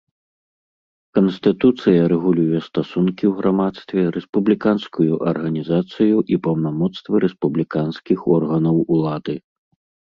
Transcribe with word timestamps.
Канстытуцыя 1.17 2.01
рэгулюе 2.13 2.59
стасункі 2.69 3.23
ў 3.29 3.33
грамадстве, 3.43 3.99
рэспубліканскую 4.17 5.13
арганізацыю 5.35 6.15
і 6.35 6.41
паўнамоцтвы 6.49 7.15
рэспубліканскіх 7.27 8.19
органаў 8.41 8.75
улады. 8.99 9.41